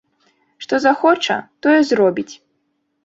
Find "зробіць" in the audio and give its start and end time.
1.91-2.31